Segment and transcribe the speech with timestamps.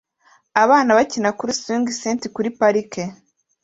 [0.63, 3.03] Abana bakina kuri swing set kuri parike